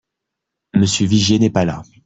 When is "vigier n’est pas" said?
1.05-1.63